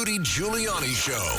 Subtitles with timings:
[0.00, 1.38] Rudy Giuliani Show.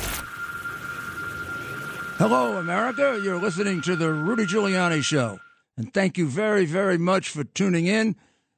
[2.20, 3.20] Hello, America.
[3.24, 5.40] You're listening to the Rudy Giuliani Show.
[5.78, 8.16] And thank you very, very much for tuning in.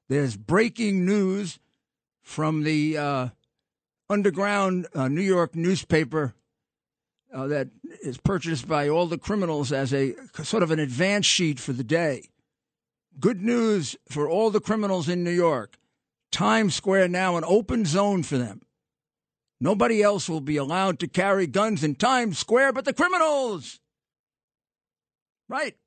[0.10, 1.58] There's breaking news
[2.22, 3.28] from the uh,
[4.10, 6.34] underground uh, New York newspaper
[7.34, 7.70] uh, that
[8.02, 11.82] is purchased by all the criminals as a sort of an advance sheet for the
[11.82, 12.24] day.
[13.22, 15.78] Good news for all the criminals in New York.
[16.30, 18.64] Times Square now an open zone for them.
[19.64, 23.80] Nobody else will be allowed to carry guns in Times Square but the criminals.
[25.48, 25.78] Right.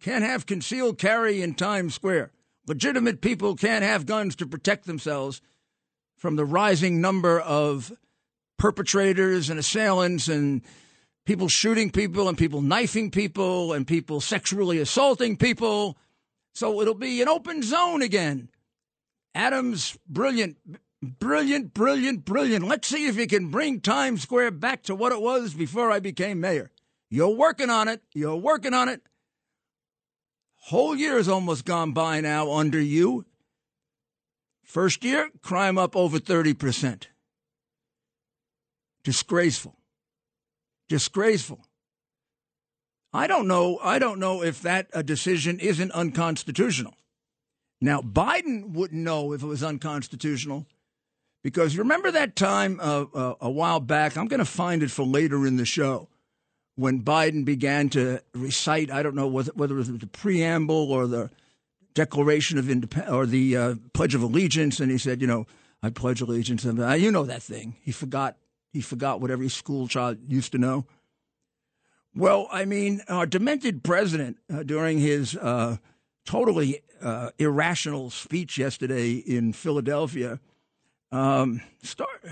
[0.00, 2.30] Can't have concealed carry in Times Square.
[2.68, 5.40] Legitimate people can't have guns to protect themselves
[6.16, 7.92] from the rising number of
[8.56, 10.62] perpetrators and assailants and
[11.26, 15.98] people shooting people and people knifing people and people sexually assaulting people.
[16.54, 18.48] So it'll be an open zone again.
[19.34, 20.56] Adams, brilliant,
[21.04, 22.66] Brilliant, brilliant, brilliant.
[22.66, 26.00] Let's see if you can bring Times Square back to what it was before I
[26.00, 26.70] became mayor.
[27.10, 28.02] You're working on it.
[28.14, 29.02] You're working on it.
[30.54, 33.26] Whole year has almost gone by now under you.
[34.62, 37.04] First year, crime up over 30%.
[39.02, 39.76] Disgraceful.
[40.88, 41.66] Disgraceful.
[43.12, 43.78] I don't know.
[43.82, 46.94] I don't know if that a decision isn't unconstitutional.
[47.80, 50.66] Now, Biden wouldn't know if it was unconstitutional
[51.44, 54.16] because remember that time uh, uh, a while back?
[54.16, 56.08] I'm going to find it for later in the show
[56.74, 58.90] when Biden began to recite.
[58.90, 61.30] I don't know whether, it was the preamble or the
[61.92, 65.46] Declaration of Independence or the uh, Pledge of Allegiance, and he said, "You know,
[65.80, 67.76] I pledge allegiance." And uh, you know that thing.
[67.82, 68.36] He forgot.
[68.72, 70.86] He forgot what every school child used to know.
[72.16, 75.76] Well, I mean, our demented president uh, during his uh,
[76.24, 76.80] totally
[77.38, 80.40] irrational speech yesterday in Philadelphia
[81.12, 82.24] um, start,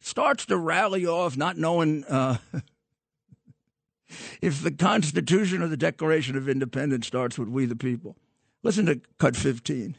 [0.00, 2.38] starts to rally off, not knowing uh,
[4.40, 8.16] if the Constitution or the Declaration of Independence starts with "We the People."
[8.62, 9.96] Listen to cut fifteen.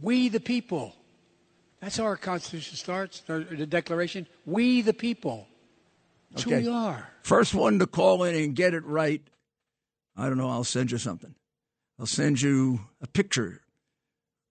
[0.00, 0.94] We the people.
[1.80, 3.20] That's how our Constitution starts.
[3.20, 4.26] The Declaration.
[4.46, 5.46] We the people.
[6.30, 6.62] That's okay.
[6.62, 7.08] who we are.
[7.22, 9.22] First one to call in and get it right.
[10.16, 10.48] I don't know.
[10.48, 11.34] I'll send you something.
[11.98, 13.60] I'll send you a picture,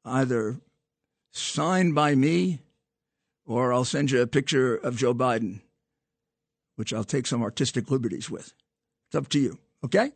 [0.05, 0.59] either
[1.31, 2.59] signed by me,
[3.45, 5.61] or I'll send you a picture of Joe Biden,
[6.75, 8.53] which I'll take some artistic liberties with.
[9.07, 10.11] It's up to you, okay?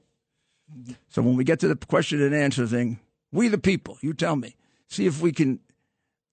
[1.10, 3.00] So when we get to the question and answer thing,
[3.32, 4.56] we the people, you tell me.
[4.88, 5.60] See if we can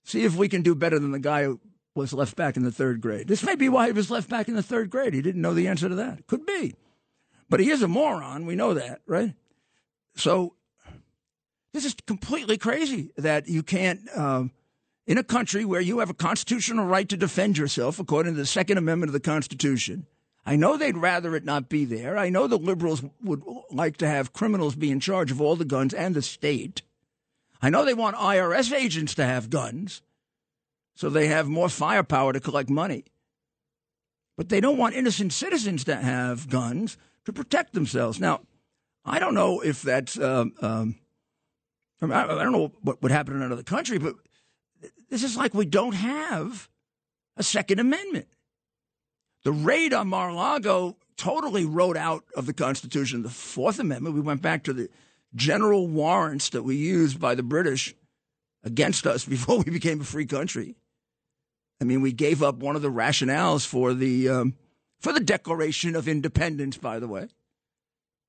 [0.04, 1.60] see if we can do better than the guy who
[1.94, 3.28] was left back in the third grade.
[3.28, 5.14] This may be why he was left back in the third grade.
[5.14, 6.26] He didn't know the answer to that.
[6.26, 6.74] Could be.
[7.48, 8.46] But he is a moron.
[8.46, 9.34] We know that, right?
[10.14, 10.54] So
[11.72, 14.52] this is completely crazy that you can't um,
[15.10, 18.46] in a country where you have a constitutional right to defend yourself according to the
[18.46, 20.06] Second Amendment of the Constitution.
[20.46, 22.16] I know they'd rather it not be there.
[22.16, 25.64] I know the liberals would like to have criminals be in charge of all the
[25.64, 26.82] guns and the state.
[27.60, 30.00] I know they want IRS agents to have guns
[30.94, 33.04] so they have more firepower to collect money.
[34.36, 38.20] But they don't want innocent citizens to have guns to protect themselves.
[38.20, 38.42] Now,
[39.04, 41.00] I don't know if that's, um, um,
[42.00, 44.14] I, mean, I, don't know what would happen in another country, but
[45.08, 46.68] this is like we don't have
[47.36, 48.28] a Second Amendment.
[49.44, 54.14] The raid on Mar a Lago totally wrote out of the Constitution the Fourth Amendment.
[54.14, 54.88] We went back to the
[55.34, 57.94] general warrants that we used by the British
[58.64, 60.76] against us before we became a free country.
[61.80, 64.54] I mean, we gave up one of the rationales for the um,
[65.00, 67.28] for the Declaration of Independence, by the way,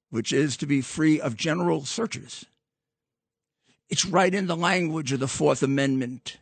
[0.09, 2.45] which is to be free of general searches.
[3.91, 6.37] It's right in the language of the Fourth Amendment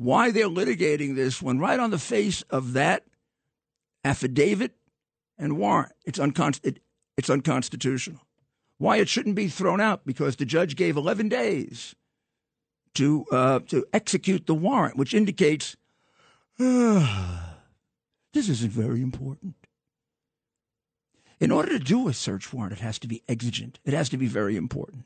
[0.00, 3.04] why they're litigating this when right on the face of that
[4.02, 4.72] affidavit
[5.36, 6.78] and warrant, it's, unconst- it,
[7.18, 8.22] it's unconstitutional.
[8.78, 11.94] Why it shouldn't be thrown out because the judge gave 11 days
[12.94, 15.76] to uh, to execute the warrant, which indicates
[16.58, 17.40] uh,
[18.32, 19.54] this isn't very important.
[21.38, 23.80] In order to do a search warrant, it has to be exigent.
[23.84, 25.04] It has to be very important.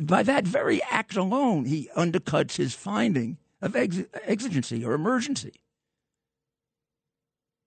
[0.00, 5.52] By that very act alone, he undercuts his finding of ex- exigency or emergency.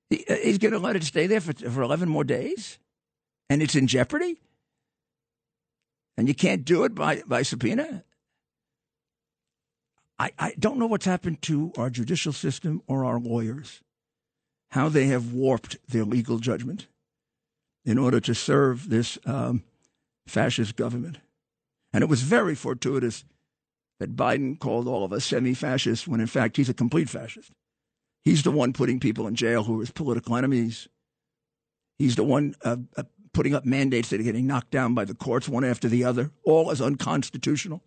[0.09, 2.79] He, uh, he's going to let it stay there for, for 11 more days?
[3.49, 4.37] And it's in jeopardy?
[6.17, 8.03] And you can't do it by, by subpoena?
[10.17, 13.81] I, I don't know what's happened to our judicial system or our lawyers,
[14.71, 16.87] how they have warped their legal judgment
[17.85, 19.63] in order to serve this um,
[20.25, 21.19] fascist government.
[21.97, 23.25] And it was very fortuitous
[23.99, 27.51] that Biden called all of us semi fascists when in fact he's a complete fascist.
[28.23, 30.87] He's the one putting people in jail who are his political enemies.
[31.97, 33.01] He's the one uh, uh,
[33.33, 36.29] putting up mandates that are getting knocked down by the courts one after the other,
[36.43, 37.81] all as unconstitutional.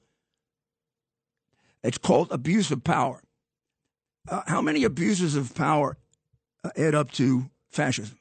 [1.85, 3.23] It's called abuse of power.
[4.29, 5.97] Uh, how many abuses of power
[6.65, 8.19] uh, add up to fascism?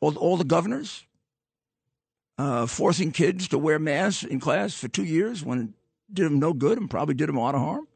[0.00, 1.05] All, all the governors
[2.38, 5.68] uh, forcing kids to wear masks in class for two years when it
[6.12, 7.88] did them no good and probably did them a lot of harm.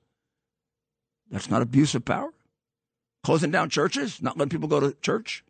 [1.31, 2.33] That's not abuse of power.
[3.23, 5.45] Closing down churches, not letting people go to church.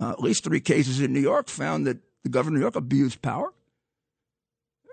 [0.00, 2.76] Uh, at least three cases in New York found that the governor of New York
[2.76, 3.52] abused power.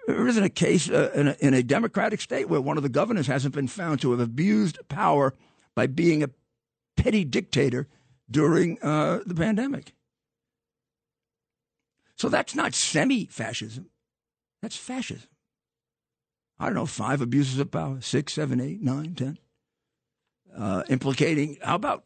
[0.06, 2.90] There isn't a case uh, in, a, in a Democratic state where one of the
[2.90, 5.34] governors hasn't been found to have abused power
[5.76, 6.30] by being a
[6.96, 7.88] petty dictator
[8.30, 9.94] during uh, the pandemic.
[12.18, 13.90] So that's not semi fascism,
[14.62, 15.30] that's fascism.
[16.60, 19.38] I don't know, five abuses of power, six, seven, eight, nine, ten,
[20.58, 21.58] uh, implicating.
[21.62, 22.04] How about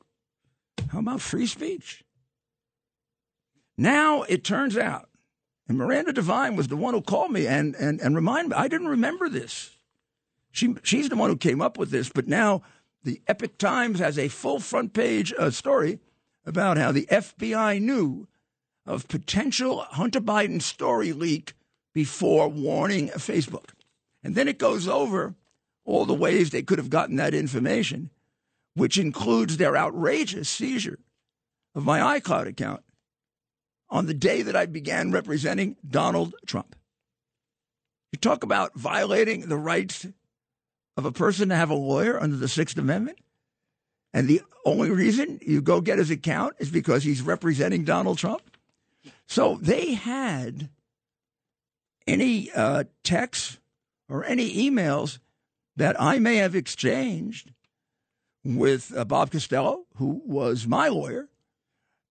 [0.92, 2.04] how about free speech?
[3.78, 5.10] Now it turns out
[5.72, 8.58] and Miranda Devine was the one who called me and, and, and reminded me.
[8.58, 9.72] I didn't remember this.
[10.52, 12.62] She, she's the one who came up with this, but now
[13.06, 16.00] the Epoch Times has a full front page uh, story
[16.46, 18.28] about how the FBI knew
[18.86, 21.54] of potential Hunter Biden story leak
[21.94, 23.72] before warning Facebook.
[24.24, 25.36] And then it goes over
[25.84, 28.10] all the ways they could have gotten that information,
[28.76, 31.00] which includes their outrageous seizure
[31.76, 32.84] of my iCloud account
[33.90, 36.76] on the day that I began representing Donald Trump.
[38.12, 40.06] You talk about violating the rights
[40.98, 43.20] of a person to have a lawyer under the Sixth Amendment.
[44.14, 48.42] And the only reason you go get his account is because he's representing Donald Trump.
[49.32, 50.68] So they had
[52.06, 53.60] any uh, texts
[54.10, 55.20] or any emails
[55.78, 57.54] that I may have exchanged
[58.44, 61.30] with uh, Bob Costello, who was my lawyer,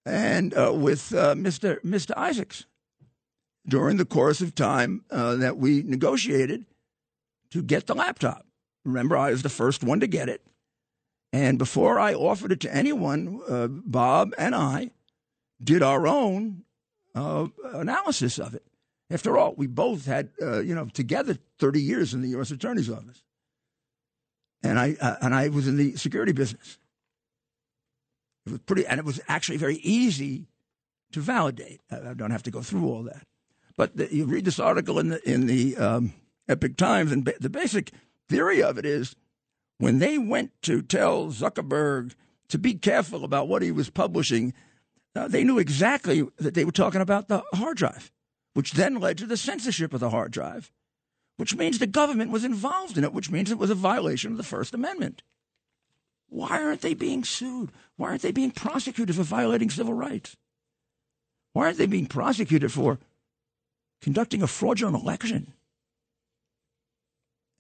[0.07, 1.79] and uh, with uh, Mr.
[1.85, 2.13] Mr.
[2.17, 2.65] Isaacs
[3.69, 6.65] during the course of time uh, that we negotiated
[7.51, 8.47] to get the laptop.
[8.87, 10.41] Remember, I was the first one to get it.
[11.35, 14.93] And before I offered it to anyone, uh, Bob and I
[15.63, 16.65] did our own
[17.15, 18.65] uh, analysis of it.
[19.11, 22.51] After all, we both had, uh, you know, together 30 years in the U.S.
[22.51, 23.23] Attorney's Office.
[24.63, 26.79] And I, and I was in the security business.
[28.47, 30.47] It was pretty, and it was actually very easy
[31.13, 31.81] to validate.
[31.91, 33.27] I don't have to go through all that.
[33.77, 36.13] But the, you read this article in the in the um,
[36.49, 37.93] Epoch Times, and ba- the basic
[38.29, 39.17] theory of it is
[39.79, 42.15] when they went to tell Zuckerberg
[42.49, 44.53] to be careful about what he was publishing,
[45.17, 48.13] uh, they knew exactly that they were talking about the hard drive,
[48.55, 50.71] which then led to the censorship of the hard drive,
[51.37, 54.37] which means the government was involved in it, which means it was a violation of
[54.37, 55.23] the First Amendment.
[56.29, 57.73] Why aren't they being sued?
[57.97, 60.37] Why aren't they being prosecuted for violating civil rights?
[61.53, 62.99] Why aren't they being prosecuted for
[64.01, 65.53] conducting a fraudulent election?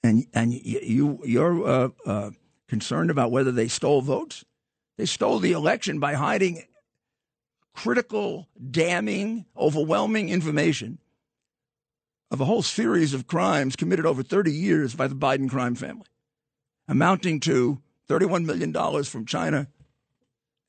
[0.02, 2.30] And and you you're uh, uh,
[2.68, 4.44] concerned about whether they stole votes?
[4.96, 6.62] They stole the election by hiding
[7.72, 10.98] critical, damning, overwhelming information
[12.30, 16.06] of a whole series of crimes committed over 30 years by the Biden crime family,
[16.88, 19.66] amounting to $31 million from China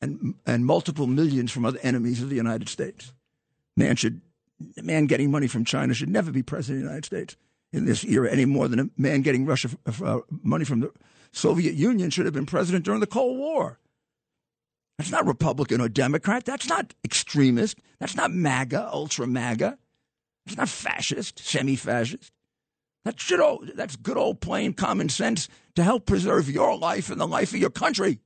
[0.02, 3.14] and, and multiple millions from other enemies of the United States.
[3.78, 4.22] Man should,
[4.82, 7.36] man getting money from China should never be president of the United States
[7.72, 9.70] in this era any more than a man getting Russia
[10.04, 10.92] uh, money from the
[11.32, 13.80] Soviet Union should have been president during the Cold War.
[15.02, 16.46] That's not Republican or Democrat.
[16.46, 17.80] That's not extremist.
[18.00, 19.80] That's not MAGA, ultra MAGA.
[20.46, 22.32] It's not fascist, semi fascist.
[23.04, 27.20] That's good old, that's good old plain common sense to help preserve your life and
[27.20, 28.20] the life of your country.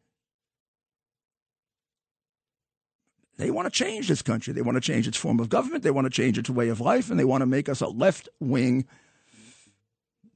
[3.38, 4.52] They want to change this country.
[4.52, 5.82] They want to change its form of government.
[5.82, 7.88] They want to change its way of life, and they want to make us a
[7.88, 8.86] left wing,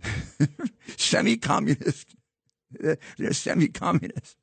[0.95, 2.15] semi communist.
[2.71, 2.97] They're
[3.33, 4.37] semi communist.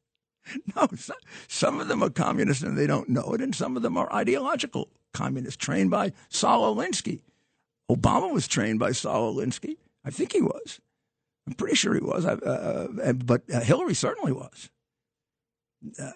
[0.76, 0.88] No,
[1.48, 4.12] some of them are communists and they don't know it, and some of them are
[4.12, 7.20] ideological communists trained by Saul Alinsky.
[7.90, 9.76] Obama was trained by Saul Alinsky.
[10.04, 10.80] I think he was.
[11.46, 12.26] I'm pretty sure he was.
[12.26, 14.70] Uh, uh, but uh, Hillary certainly was.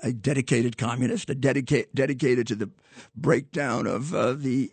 [0.03, 2.71] a dedicated communist, a dedicated dedicated to the
[3.15, 4.73] breakdown of uh, the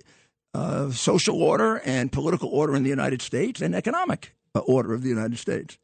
[0.54, 5.04] uh, social order and political order in the United States and economic uh, order of
[5.04, 5.78] the United States.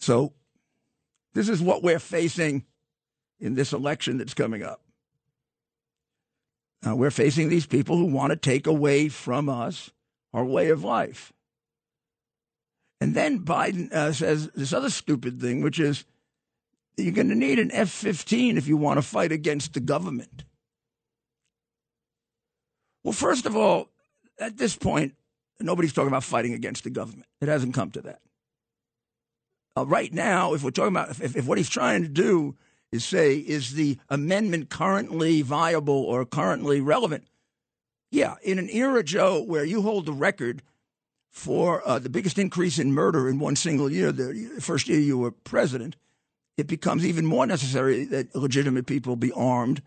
[0.00, 0.32] So,
[1.34, 2.64] this is what we're facing
[3.38, 4.80] in this election that's coming up.
[6.82, 9.90] Now, we're facing these people who want to take away from us
[10.32, 11.32] our way of life.
[13.00, 16.04] And then Biden uh, says this other stupid thing, which is
[16.96, 20.44] you're going to need an F 15 if you want to fight against the government.
[23.02, 23.88] Well, first of all,
[24.38, 25.14] at this point,
[25.58, 27.26] nobody's talking about fighting against the government.
[27.40, 28.20] It hasn't come to that.
[29.76, 32.56] Uh, right now, if we're talking about, if, if what he's trying to do
[32.92, 37.24] is say, is the amendment currently viable or currently relevant?
[38.10, 40.62] Yeah, in an era, Joe, where you hold the record
[41.30, 45.16] for uh, the biggest increase in murder in one single year, the first year you
[45.16, 45.96] were president,
[46.56, 49.80] it becomes even more necessary that legitimate people be armed,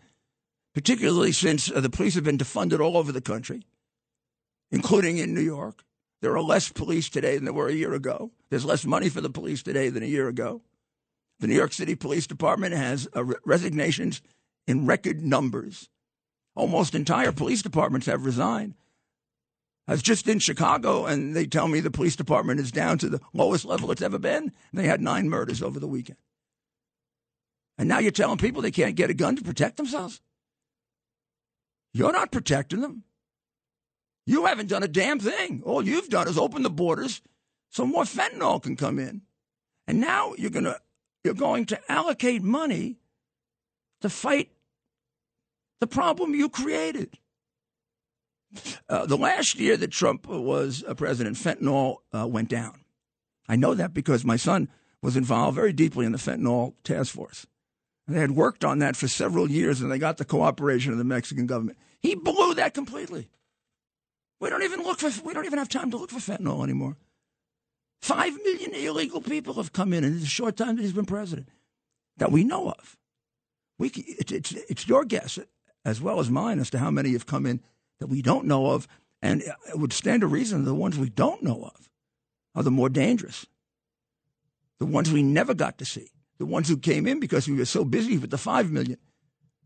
[0.74, 3.62] particularly since uh, the police have been defunded all over the country,
[4.70, 5.84] including in New York.
[6.24, 8.30] There are less police today than there were a year ago.
[8.48, 10.62] There's less money for the police today than a year ago.
[11.38, 14.22] The New York City Police Department has uh, resignations
[14.66, 15.90] in record numbers.
[16.56, 18.72] Almost entire police departments have resigned.
[19.86, 23.10] I was just in Chicago, and they tell me the police department is down to
[23.10, 24.50] the lowest level it's ever been.
[24.72, 26.16] They had nine murders over the weekend.
[27.76, 30.22] And now you're telling people they can't get a gun to protect themselves?
[31.92, 33.04] You're not protecting them.
[34.26, 35.62] You haven't done a damn thing.
[35.64, 37.20] All you've done is open the borders
[37.70, 39.22] so more fentanyl can come in.
[39.86, 40.80] And now you're going to
[41.24, 42.98] you're going to allocate money
[44.02, 44.50] to fight
[45.80, 47.18] the problem you created.
[48.88, 52.84] Uh, the last year that Trump was a president, fentanyl uh, went down.
[53.48, 54.68] I know that because my son
[55.02, 57.46] was involved very deeply in the fentanyl task force.
[58.06, 61.04] They had worked on that for several years and they got the cooperation of the
[61.04, 61.78] Mexican government.
[62.00, 63.28] He blew that completely.
[64.40, 66.96] We don't even look for we don't even have time to look for fentanyl anymore.
[68.02, 71.48] Five million illegal people have come in in the short time that he's been president
[72.16, 72.96] that we know of.
[73.78, 75.38] We, it's, it's, it's your guess
[75.84, 77.60] as well as mine as to how many have come in
[78.00, 78.86] that we don't know of.
[79.22, 81.90] And it would stand to reason the ones we don't know of
[82.54, 83.46] are the more dangerous.
[84.78, 86.10] The ones we never got to see.
[86.38, 88.98] The ones who came in because we were so busy with the 5 million,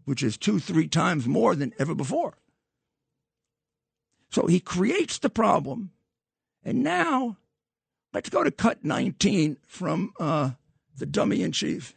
[0.04, 2.34] which is two, three times more than ever before.
[4.30, 5.90] So he creates the problem.
[6.64, 7.36] And now
[8.14, 10.52] Let's go to cut 19 from uh,
[10.96, 11.94] the dummy in chief.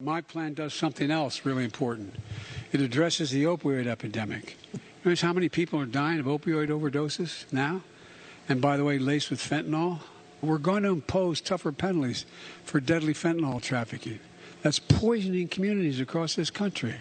[0.00, 2.16] My plan does something else really important.
[2.72, 4.56] It addresses the opioid epidemic.
[5.04, 7.82] Notice how many people are dying of opioid overdoses now?
[8.48, 10.00] And by the way, laced with fentanyl?
[10.40, 12.26] We're going to impose tougher penalties
[12.64, 14.20] for deadly fentanyl trafficking.
[14.62, 16.96] That's poisoning communities across this country.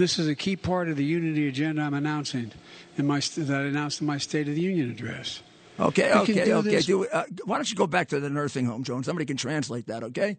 [0.00, 2.52] This is a key part of the unity agenda I'm announcing
[2.96, 5.42] in my that I announced in my State of the Union address.
[5.78, 6.80] Okay, we okay, okay.
[6.80, 9.04] Do, uh, why don't you go back to the nursing home, Joan?
[9.04, 10.38] Somebody can translate that, okay?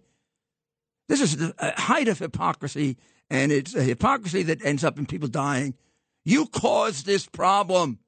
[1.10, 2.98] This is the height of hypocrisy,
[3.30, 5.76] and it's a hypocrisy that ends up in people dying.
[6.26, 8.00] You caused this problem.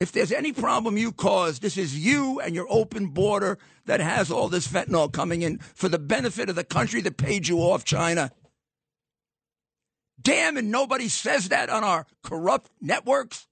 [0.00, 4.30] If there's any problem you caused, this is you and your open border that has
[4.30, 7.84] all this fentanyl coming in for the benefit of the country that paid you off,
[7.84, 8.32] China.
[10.20, 13.46] Damn, and nobody says that on our corrupt networks.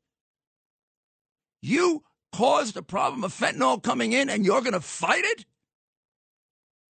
[1.62, 5.44] You caused the problem of fentanyl coming in and you're going to fight it?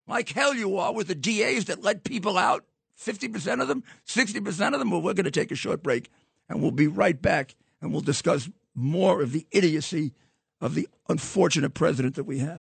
[0.09, 2.65] Like hell you are with the DAs that let people out,
[3.01, 4.91] 50% of them, 60% of them.
[4.91, 6.11] Well, we're going to take a short break
[6.49, 10.13] and we'll be right back and we'll discuss more of the idiocy
[10.61, 12.59] of the unfortunate president that we have.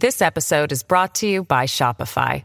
[0.00, 2.44] This episode is brought to you by Shopify.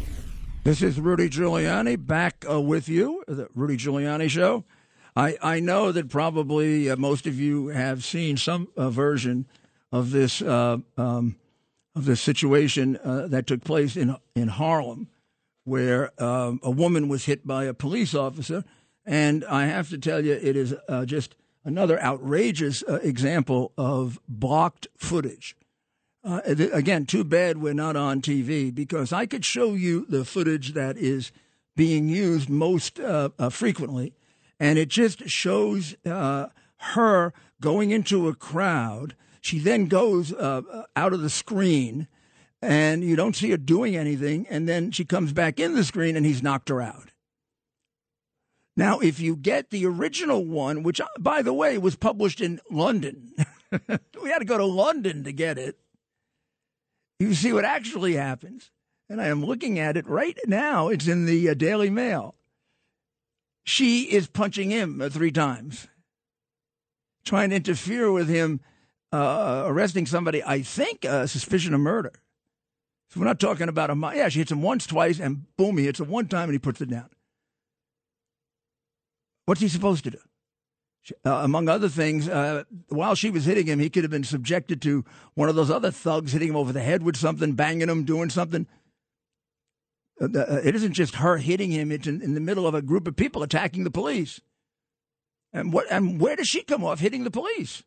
[0.63, 4.63] This is Rudy Giuliani back uh, with you, the Rudy Giuliani show.
[5.15, 9.47] I, I know that probably uh, most of you have seen some uh, version
[9.91, 11.37] of this uh, um,
[11.95, 15.07] of this situation uh, that took place in in Harlem,
[15.63, 18.63] where um, a woman was hit by a police officer,
[19.03, 21.33] and I have to tell you, it is uh, just
[21.65, 25.55] another outrageous example of blocked footage.
[26.23, 30.73] Uh, again, too bad we're not on TV because I could show you the footage
[30.73, 31.31] that is
[31.75, 34.13] being used most uh, uh, frequently,
[34.59, 36.47] and it just shows uh,
[36.77, 39.15] her going into a crowd.
[39.41, 42.07] She then goes uh, uh, out of the screen,
[42.61, 46.15] and you don't see her doing anything, and then she comes back in the screen,
[46.15, 47.09] and he's knocked her out.
[48.77, 53.33] Now, if you get the original one, which, by the way, was published in London,
[54.21, 55.79] we had to go to London to get it
[57.21, 58.71] you see what actually happens.
[59.09, 60.87] And I am looking at it right now.
[60.87, 62.35] It's in the uh, Daily Mail.
[63.63, 65.87] She is punching him uh, three times,
[67.25, 68.61] trying to interfere with him
[69.11, 72.13] uh, arresting somebody, I think, uh, suspicion of murder.
[73.09, 74.11] So we're not talking about a.
[74.15, 76.59] Yeah, she hits him once, twice, and boom, he hits him one time and he
[76.59, 77.09] puts it down.
[79.45, 80.19] What's he supposed to do?
[81.25, 84.81] Uh, among other things, uh, while she was hitting him, he could have been subjected
[84.83, 85.03] to
[85.33, 88.29] one of those other thugs hitting him over the head with something, banging him, doing
[88.29, 88.67] something.
[90.21, 92.83] Uh, uh it isn't just her hitting him; it's in, in, the middle of a
[92.83, 94.41] group of people attacking the police.
[95.51, 95.87] And what?
[95.91, 97.81] And where does she come off hitting the police?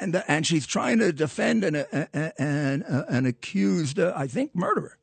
[0.00, 4.98] And uh, and she's trying to defend an an an accused, uh, I think, murderer.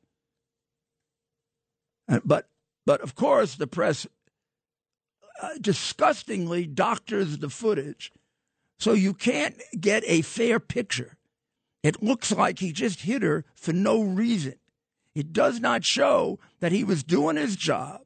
[2.25, 2.49] but
[2.85, 4.05] but of course, the press
[5.41, 8.11] uh, disgustingly doctors the footage,
[8.77, 11.17] so you can't get a fair picture.
[11.83, 14.55] It looks like he just hit her for no reason.
[15.13, 18.01] It does not show that he was doing his job.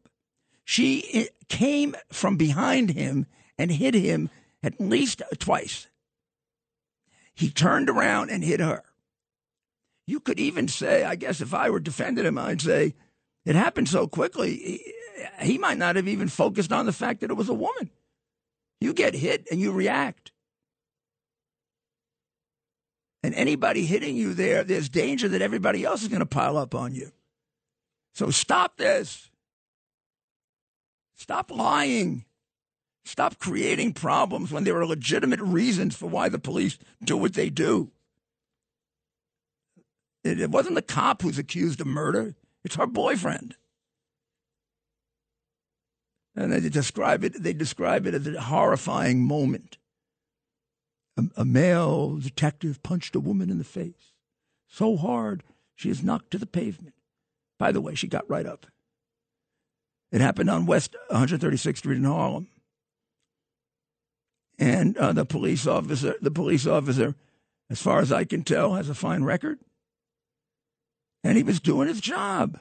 [0.64, 3.26] She came from behind him
[3.58, 4.30] and hit him
[4.62, 5.88] at least twice.
[7.34, 8.84] He turned around and hit her.
[10.06, 12.96] You could even say, I guess if I were defending him, I'd say,
[13.50, 14.80] it happened so quickly
[15.42, 17.90] he might not have even focused on the fact that it was a woman.
[18.80, 20.32] You get hit and you react.
[23.24, 26.76] And anybody hitting you there, there's danger that everybody else is going to pile up
[26.76, 27.12] on you.
[28.14, 29.32] So stop this.
[31.16, 32.26] Stop lying.
[33.04, 37.50] Stop creating problems when there are legitimate reasons for why the police do what they
[37.50, 37.90] do.
[40.24, 43.56] It, wasn't the cop who's accused of murder, it's her boyfriend
[46.40, 47.44] and they describe it.
[47.44, 49.78] They describe it as a horrifying moment.
[51.18, 54.14] A, a male detective punched a woman in the face
[54.68, 55.44] so hard
[55.76, 56.96] she is knocked to the pavement.
[57.58, 58.68] By the way, she got right up.
[60.12, 62.48] It happened on West 136th Street in Harlem.
[64.58, 67.16] And uh, the police officer, the police officer,
[67.70, 69.60] as far as I can tell, has a fine record.
[71.24, 72.60] And he was doing his job.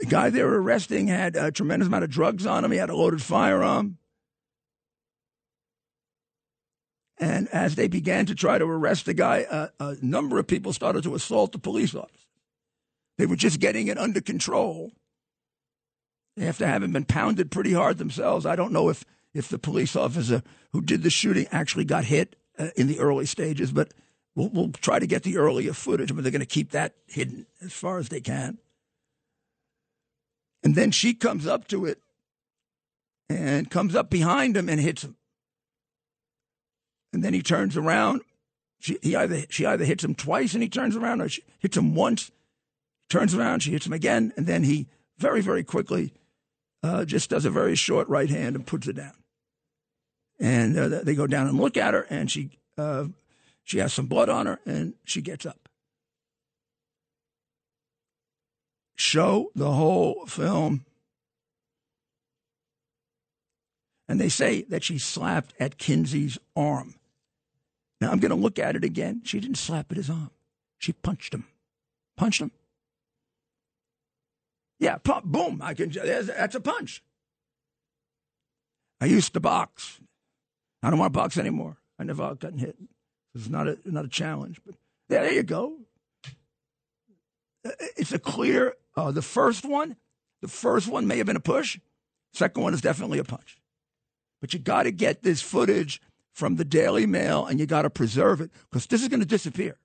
[0.00, 2.72] The guy they were arresting had a tremendous amount of drugs on him.
[2.72, 3.98] He had a loaded firearm.
[7.18, 10.72] And as they began to try to arrest the guy, a, a number of people
[10.72, 12.16] started to assault the police officer.
[13.18, 14.92] They were just getting it under control
[16.40, 18.46] after having been pounded pretty hard themselves.
[18.46, 22.36] I don't know if, if the police officer who did the shooting actually got hit
[22.58, 23.92] uh, in the early stages, but
[24.40, 27.46] we'll, we'll try to get the earlier footage, but they're going to keep that hidden
[27.62, 28.58] as far as they can.
[30.62, 31.98] And then she comes up to it
[33.28, 35.16] and comes up behind him and hits him.
[37.12, 38.22] And then he turns around.
[38.78, 41.76] She, he either, she either hits him twice and he turns around, or she hits
[41.76, 42.30] him once,
[43.08, 46.14] turns around, she hits him again, and then he very, very quickly
[46.82, 49.12] uh, just does a very short right hand and puts it down.
[50.38, 53.04] And uh, they go down and look at her, and she uh,
[53.70, 55.68] she has some blood on her, and she gets up.
[59.00, 60.84] show the whole film.
[64.08, 66.96] And they say that she slapped at Kinsey's arm.
[68.00, 69.22] Now I'm going to look at it again.
[69.24, 70.30] She didn't slap at his arm.
[70.78, 71.46] She punched him.
[72.16, 72.50] Punched him.
[74.78, 75.60] Yeah, pump, boom.
[75.62, 75.90] I can.
[75.90, 77.02] That's a punch.
[79.00, 80.00] I used to box.
[80.82, 81.76] I don't want to box anymore.
[81.98, 82.76] I never got hit.
[83.34, 84.74] It's not a not a challenge, but
[85.08, 85.76] yeah, there you go.
[87.96, 89.96] It's a clear uh, the first one,
[90.42, 91.78] the first one may have been a push.
[92.32, 93.60] Second one is definitely a punch.
[94.40, 96.00] But you got to get this footage
[96.32, 99.26] from the Daily Mail and you got to preserve it because this is going to
[99.26, 99.76] disappear.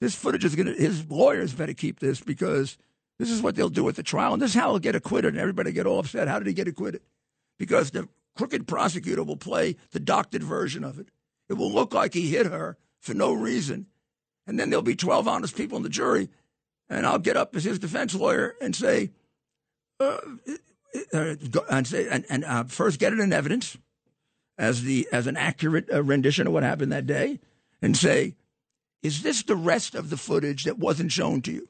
[0.00, 2.78] This footage is going to, his lawyers better keep this because
[3.18, 4.32] this is what they'll do at the trial.
[4.32, 6.28] And this is how he'll get acquitted and everybody get all upset.
[6.28, 7.02] How did he get acquitted?
[7.58, 11.08] Because the crooked prosecutor will play the doctored version of it.
[11.48, 13.86] It will look like he hit her for no reason.
[14.46, 16.28] And then there'll be 12 honest people in the jury
[16.88, 19.10] and I'll get up as his defense lawyer and say,
[20.00, 20.18] uh,
[21.12, 21.34] uh,
[21.70, 23.76] and say, and, and uh, first get it in evidence,
[24.56, 27.40] as the as an accurate uh, rendition of what happened that day,
[27.82, 28.36] and say,
[29.02, 31.68] "Is this the rest of the footage that wasn't shown to you?"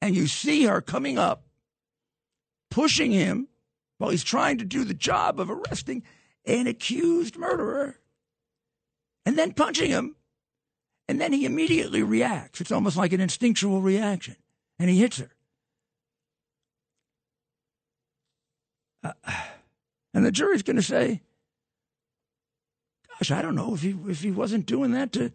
[0.00, 1.44] And you see her coming up,
[2.70, 3.48] pushing him
[3.98, 6.02] while he's trying to do the job of arresting
[6.46, 7.98] an accused murderer,
[9.26, 10.16] and then punching him,
[11.08, 12.60] and then he immediately reacts.
[12.60, 14.36] It's almost like an instinctual reaction,
[14.78, 15.30] and he hits her.
[19.02, 19.12] Uh,
[20.14, 21.20] and the jury's going to say,
[23.08, 25.32] "Gosh, I don't know if he if he wasn't doing that to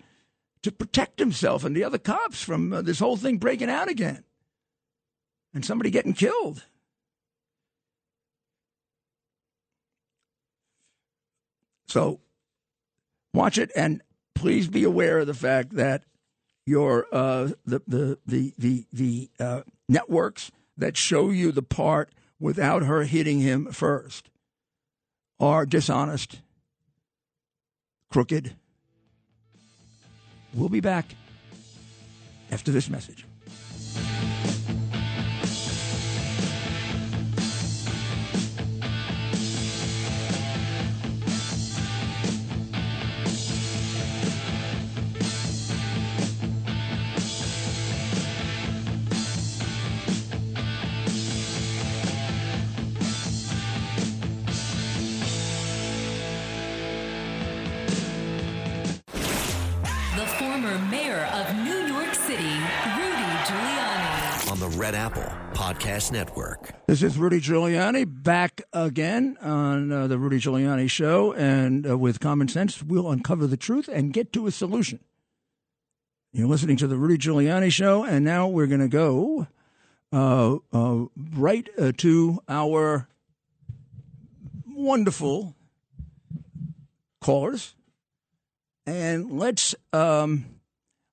[0.63, 4.23] to protect himself and the other cops from uh, this whole thing breaking out again,
[5.53, 6.63] and somebody getting killed."
[11.87, 12.19] So,
[13.39, 14.01] watch it, and
[14.35, 16.03] please be aware of the fact that
[16.65, 22.83] your uh, the the the the the uh, networks that show you the part without
[22.83, 24.29] her hitting him first
[25.39, 26.41] are dishonest,
[28.11, 28.55] crooked.
[30.53, 31.15] We'll be back
[32.51, 33.25] after this message.
[65.99, 66.71] Podcast Network.
[66.87, 72.19] This is Rudy Giuliani back again on uh, the Rudy Giuliani Show, and uh, with
[72.19, 74.99] common sense, we'll uncover the truth and get to a solution.
[76.31, 79.47] You're listening to the Rudy Giuliani Show, and now we're going to go
[80.13, 83.09] uh, uh, right uh, to our
[84.67, 85.55] wonderful
[87.19, 87.75] callers,
[88.85, 90.45] and let's um,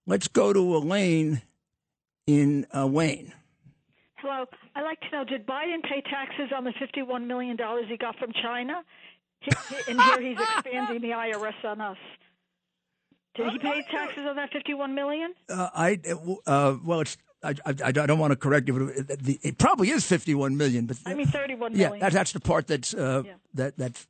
[0.07, 1.43] let's go to Elaine
[2.27, 3.33] in uh, Wayne.
[4.27, 4.45] Hello.
[4.75, 7.57] I'd like to know did Biden pay taxes on the $51 million
[7.89, 8.83] he got from China?
[9.89, 11.97] And here he's expanding the IRS on us.
[13.37, 15.33] Did he pay taxes on that 51 million?
[15.49, 16.01] Uh, I
[16.47, 19.59] uh, well, it's I, I, I don't want to correct you, but it, it, it
[19.59, 20.87] probably is fifty-one million.
[20.87, 23.35] But I mean, 31 yeah, that, that's the part that's uh, Yeah.
[23.55, 24.09] that that f-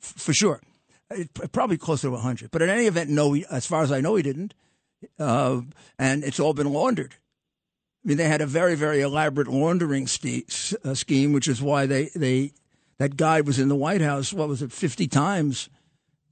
[0.00, 0.60] for sure.
[1.10, 2.52] It, probably closer to hundred.
[2.52, 3.34] But in any event, no.
[3.50, 4.54] As far as I know, he didn't,
[5.18, 5.60] uh,
[5.98, 7.16] and it's all been laundered.
[8.04, 12.10] I mean, they had a very very elaborate laundering uh, scheme, which is why they
[12.14, 12.52] they
[12.98, 14.32] that guy was in the White House.
[14.32, 15.68] What was it, fifty times?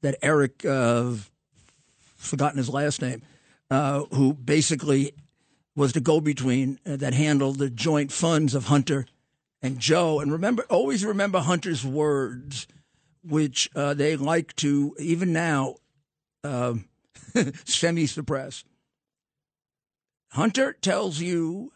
[0.03, 0.65] That Eric.
[0.65, 1.15] Uh,
[2.23, 3.23] forgotten his last name,
[3.71, 5.13] uh, who basically
[5.75, 9.07] was the go-between uh, that handled the joint funds of Hunter
[9.61, 10.21] and Joe.
[10.21, 12.67] And remember, always remember Hunter's words,
[13.25, 15.77] which uh, they like to even now
[16.45, 16.87] um
[17.65, 18.65] semi-suppress.
[20.33, 21.73] Hunter tells you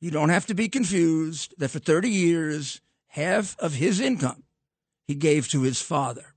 [0.00, 4.44] you don't have to be confused that for 30 years, half of his income
[5.06, 6.34] he gave to his father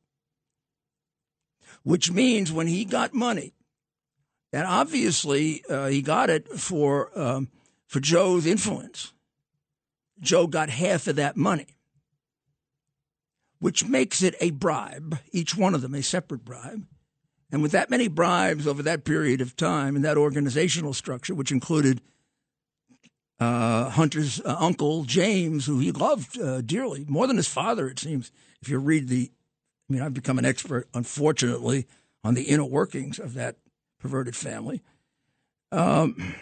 [1.84, 3.54] which means when he got money,
[4.54, 7.50] and obviously uh, he got it for um,
[7.88, 9.14] for Joe's influence.
[10.20, 11.78] Joe got half of that money,
[13.60, 15.18] which makes it a bribe.
[15.32, 16.86] Each one of them a separate bribe,
[17.52, 21.52] and with that many bribes over that period of time and that organizational structure, which
[21.52, 22.02] included
[23.40, 28.00] uh, Hunter's uh, uncle James, who he loved uh, dearly, more than his father, it
[28.00, 28.32] seems.
[28.62, 29.32] If you read the
[29.92, 31.86] I mean, I've become an expert, unfortunately,
[32.24, 33.58] on the inner workings of that
[34.00, 34.82] perverted family.
[35.70, 36.34] Um,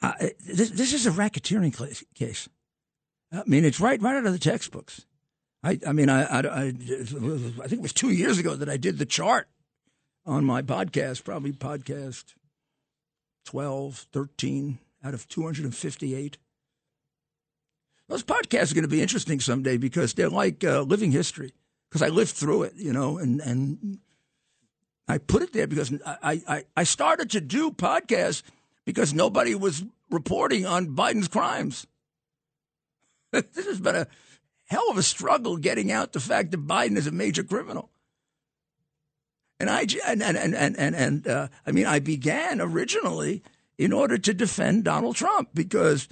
[0.00, 2.48] I, this, this is a racketeering case- case.
[3.30, 5.04] I mean, it's right, right out of the textbooks.
[5.62, 8.98] I, I mean, I, I, I, think it was two years ago that I did
[8.98, 9.48] the chart
[10.24, 12.34] on my podcast, probably podcast
[13.46, 16.38] 12, 13 out of 258.
[18.08, 21.52] Those podcasts are going to be interesting someday because they're like uh, living history.
[21.88, 23.98] Because I lived through it, you know, and and
[25.06, 28.42] I put it there because I, I I started to do podcasts
[28.84, 31.86] because nobody was reporting on Biden's crimes.
[33.32, 34.06] this has been a
[34.68, 37.90] hell of a struggle getting out the fact that Biden is a major criminal.
[39.58, 43.42] And I and and and, and, and uh, I mean I began originally
[43.76, 46.06] in order to defend Donald Trump because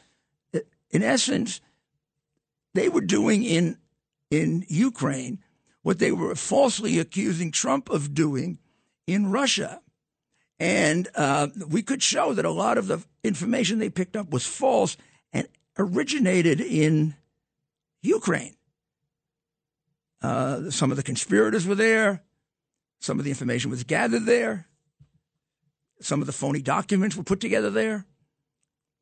[0.55, 1.61] uh, in essence
[2.75, 3.79] they were doing in
[4.31, 5.39] in Ukraine
[5.83, 8.59] what they were falsely accusing Trump of doing
[9.07, 9.81] in Russia.
[10.59, 14.47] And uh, we could show that a lot of the information they picked up was
[14.47, 14.97] false
[15.33, 15.47] and
[15.79, 17.15] originated in
[18.07, 18.57] Ukraine.
[20.23, 22.23] Uh, some of the conspirators were there.
[23.01, 24.67] Some of the information was gathered there.
[26.01, 28.07] Some of the phony documents were put together there.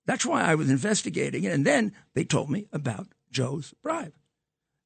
[0.06, 1.52] That's why I was investigating it.
[1.52, 4.12] And then they told me about Joe's bribe,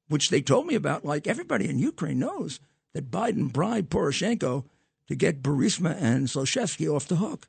[0.07, 2.59] which they told me about, like everybody in Ukraine knows
[2.93, 4.65] that Biden bribed Poroshenko
[5.07, 7.47] to get Burisma and Zlochevsky off the hook.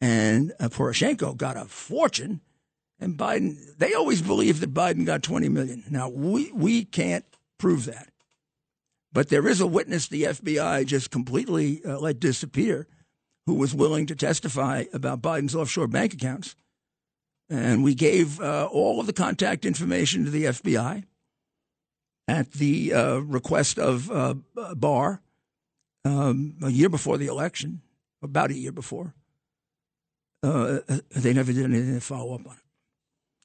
[0.00, 2.40] And uh, Poroshenko got a fortune,
[3.00, 5.84] and Biden, they always believe that Biden got 20 million.
[5.90, 7.24] Now, we, we can't
[7.58, 8.08] prove that.
[9.12, 12.86] But there is a witness the FBI just completely uh, let disappear
[13.46, 16.54] who was willing to testify about Biden's offshore bank accounts.
[17.48, 21.04] And we gave uh, all of the contact information to the FBI
[22.28, 24.34] at the uh, request of uh,
[24.76, 25.20] Barr
[26.04, 27.80] um, a year before the election,
[28.22, 29.14] about a year before.
[30.42, 30.78] Uh,
[31.10, 32.69] they never did anything to follow up on it.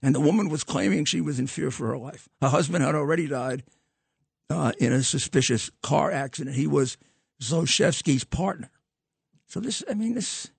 [0.06, 2.30] And the woman was claiming she was in fear for her life.
[2.40, 3.64] Her husband had already died
[4.52, 6.56] uh, in a suspicious car accident.
[6.56, 6.98] He was
[7.42, 8.70] Zlochevsky's partner.
[9.48, 10.52] So this, I mean, this,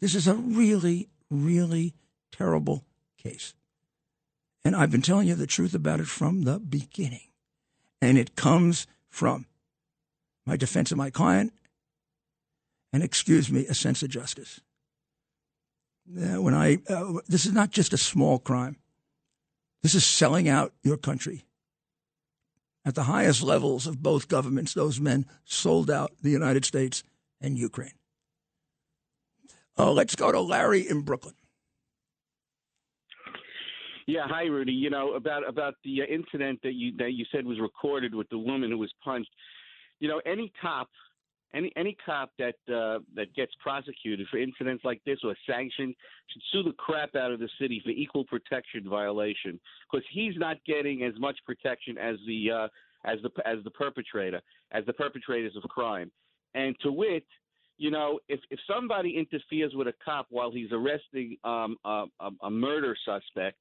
[0.00, 1.94] this is a really, really
[2.32, 2.84] terrible
[3.16, 3.54] case.
[4.64, 7.28] And I've been telling you the truth about it from the beginning.
[8.02, 9.46] And it comes from
[10.44, 11.52] my defense of my client
[12.92, 14.60] and, excuse me, a sense of justice.
[16.04, 18.76] When I, uh, this is not just a small crime.
[19.82, 21.44] This is selling out your country.
[22.84, 27.02] At the highest levels of both governments, those men sold out the United States
[27.40, 27.92] and Ukraine.
[29.78, 31.34] Uh, let's go to Larry in Brooklyn.
[34.06, 34.72] Yeah, hi Rudy.
[34.72, 38.26] You know about about the uh, incident that you that you said was recorded with
[38.30, 39.28] the woman who was punched.
[40.00, 40.88] You know, any cop,
[41.54, 45.94] any any cop that uh, that gets prosecuted for incidents like this or sanctioned
[46.32, 49.58] should sue the crap out of the city for equal protection violation
[49.90, 52.68] because he's not getting as much protection as the uh,
[53.04, 54.40] as the as the perpetrator
[54.72, 56.10] as the perpetrators of crime.
[56.54, 57.24] And to wit,
[57.78, 62.30] you know, if if somebody interferes with a cop while he's arresting um, a, a,
[62.42, 63.56] a murder suspect,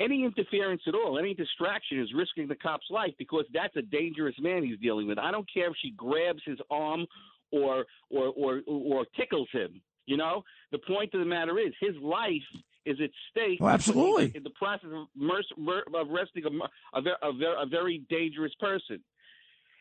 [0.00, 4.34] any interference at all, any distraction is risking the cop's life because that's a dangerous
[4.40, 5.18] man he's dealing with.
[5.18, 7.06] I don't care if she grabs his arm
[7.52, 9.80] or or or or tickles him.
[10.06, 12.42] You know, the point of the matter is his life
[12.84, 13.58] is at stake.
[13.60, 14.32] Oh, absolutely.
[14.34, 19.00] In the process of, mer- of arresting a, a, a, a, very dangerous person.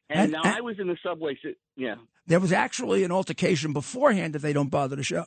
[0.10, 1.38] And, and now and, I was in the subway.
[1.76, 1.96] Yeah.
[2.28, 5.26] There was actually an altercation beforehand that they don't bother to show,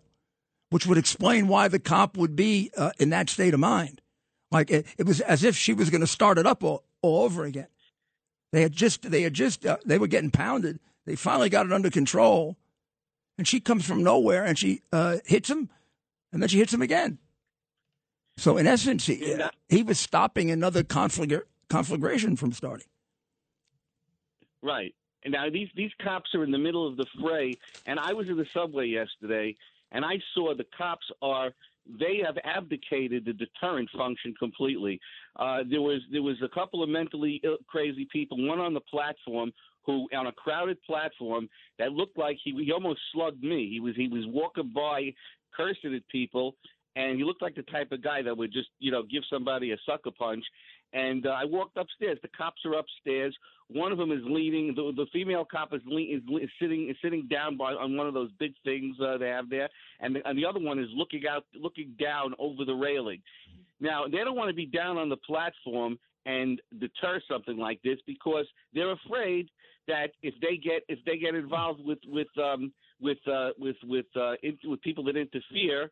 [0.70, 4.01] which would explain why the cop would be uh, in that state of mind.
[4.55, 7.25] Like it, it was as if she was going to start it up all, all
[7.25, 7.67] over again.
[8.53, 10.79] They had just, they had just, uh, they were getting pounded.
[11.07, 12.57] They finally got it under control,
[13.37, 15.69] and she comes from nowhere and she uh, hits him,
[16.33, 17.19] and then she hits him again.
[18.37, 19.37] So in essence, he,
[19.69, 22.87] he was stopping another conflagration from starting.
[24.62, 24.95] Right.
[25.25, 27.55] And now these these cops are in the middle of the fray,
[27.87, 29.57] and I was in the subway yesterday,
[29.90, 31.53] and I saw the cops are
[31.99, 35.01] they have abdicated the deterrent function completely.
[35.37, 38.81] Uh, there was there was a couple of mentally Ill, crazy people, one on the
[38.81, 39.53] platform
[39.85, 43.68] who on a crowded platform that looked like he he almost slugged me.
[43.70, 45.12] He was he was walking by
[45.57, 46.57] cursing at people
[46.97, 49.73] and he looked like the type of guy that would just you know give somebody
[49.73, 50.44] a sucker punch
[50.94, 52.18] and uh, I walked upstairs.
[52.22, 53.37] The cops are upstairs.
[53.68, 54.74] One of them is leaning.
[54.74, 58.30] The, the female cop is, is, sitting is sitting down by on one of those
[58.38, 59.68] big things uh, they have there,
[60.00, 63.20] and the, and the other one is looking out, looking down over the railing.
[63.80, 67.98] Now they don't want to be down on the platform and deter something like this
[68.07, 69.48] because they're afraid
[69.88, 74.07] that if they get if they get involved with with um, with uh, with with
[74.16, 75.90] uh, in, with people that interfere,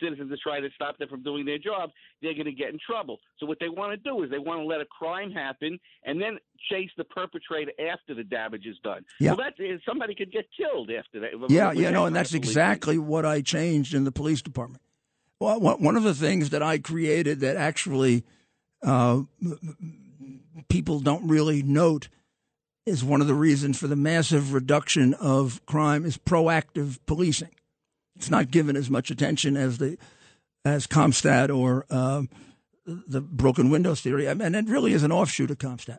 [0.00, 1.90] citizens to try to stop them from doing their job,
[2.22, 3.18] they're going to get in trouble.
[3.38, 6.20] So what they want to do is they want to let a crime happen and
[6.20, 6.38] then
[6.70, 9.04] chase the perpetrator after the damage is done.
[9.20, 9.32] Yeah.
[9.32, 11.30] Well, that is somebody could get killed after that.
[11.48, 14.82] Yeah, yeah, no, and that's exactly what I changed in the police department.
[15.38, 18.24] Well, one of the things that I created that actually
[18.82, 19.22] uh,
[20.68, 22.08] people don't really note
[22.86, 27.50] is one of the reasons for the massive reduction of crime is proactive policing.
[28.16, 29.98] It's not given as much attention as the
[30.64, 32.28] as CompStat or um,
[32.84, 34.32] the broken windows theory.
[34.34, 35.98] Mean, it really is an offshoot of CompStat.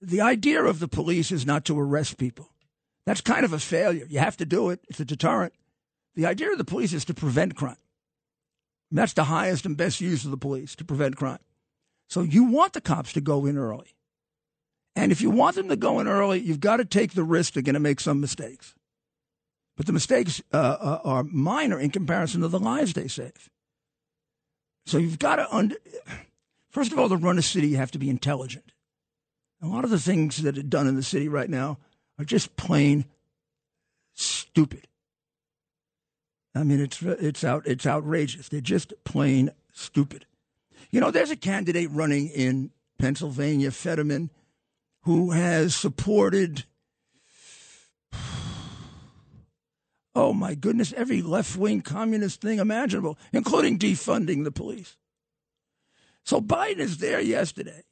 [0.00, 2.50] The idea of the police is not to arrest people.
[3.06, 4.06] That's kind of a failure.
[4.08, 4.80] You have to do it.
[4.88, 5.54] It's a deterrent.
[6.14, 7.76] The idea of the police is to prevent crime.
[8.90, 11.38] And that's the highest and best use of the police to prevent crime.
[12.08, 13.96] So you want the cops to go in early.
[14.94, 17.54] And if you want them to go in early, you've got to take the risk
[17.54, 18.74] they're going to make some mistakes.
[19.82, 23.50] But the mistakes uh, uh, are minor in comparison to the lives they save.
[24.86, 25.74] So you've got to under.
[26.70, 28.74] First of all, to run a city, you have to be intelligent.
[29.60, 31.78] A lot of the things that are done in the city right now
[32.16, 33.06] are just plain
[34.14, 34.86] stupid.
[36.54, 38.50] I mean, it's it's out it's outrageous.
[38.50, 40.26] They're just plain stupid.
[40.92, 44.30] You know, there's a candidate running in Pennsylvania, Fetterman,
[45.00, 46.66] who has supported.
[50.14, 54.96] Oh my goodness, every left wing communist thing imaginable, including defunding the police.
[56.24, 57.82] So Biden is there yesterday,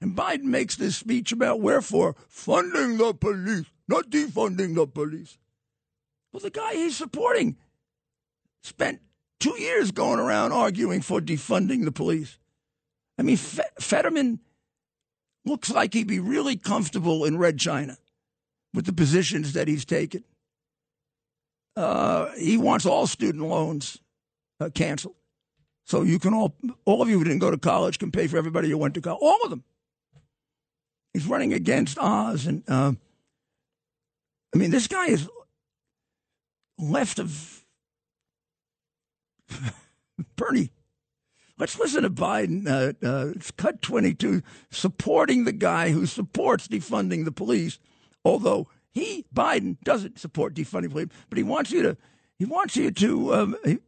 [0.00, 5.36] and Biden makes this speech about wherefore funding the police, not defunding the police.
[6.32, 7.56] Well, the guy he's supporting
[8.62, 9.00] spent
[9.40, 12.38] two years going around arguing for defunding the police.
[13.18, 14.40] I mean, Fetterman
[15.44, 17.96] looks like he'd be really comfortable in Red China
[18.72, 20.22] with the positions that he's taken.
[21.78, 24.00] Uh, he wants all student loans
[24.58, 25.14] uh, canceled.
[25.84, 28.36] So you can all, all of you who didn't go to college can pay for
[28.36, 29.20] everybody who went to college.
[29.22, 29.62] All of them.
[31.14, 32.46] He's running against Oz.
[32.46, 32.94] And uh,
[34.52, 35.28] I mean, this guy is
[36.80, 37.64] left of
[40.36, 40.72] Bernie.
[41.58, 42.66] Let's listen to Biden.
[42.66, 47.78] Uh, uh, it's cut 22, supporting the guy who supports defunding the police,
[48.24, 51.96] although he, Biden, doesn't support defunding police, but he wants you to,
[52.38, 53.78] he wants you to, um, he,